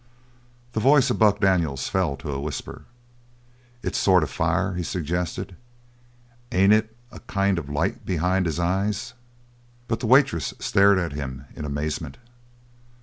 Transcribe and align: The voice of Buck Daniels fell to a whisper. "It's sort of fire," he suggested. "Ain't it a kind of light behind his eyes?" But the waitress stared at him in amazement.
The 0.73 0.79
voice 0.79 1.11
of 1.11 1.19
Buck 1.19 1.39
Daniels 1.39 1.87
fell 1.87 2.17
to 2.17 2.31
a 2.31 2.39
whisper. 2.41 2.85
"It's 3.83 3.99
sort 3.99 4.23
of 4.23 4.31
fire," 4.31 4.73
he 4.73 4.81
suggested. 4.81 5.55
"Ain't 6.51 6.73
it 6.73 6.97
a 7.11 7.19
kind 7.19 7.59
of 7.59 7.69
light 7.69 8.03
behind 8.03 8.47
his 8.47 8.59
eyes?" 8.59 9.13
But 9.87 9.99
the 9.99 10.07
waitress 10.07 10.55
stared 10.57 10.97
at 10.97 11.11
him 11.13 11.45
in 11.55 11.65
amazement. 11.65 12.17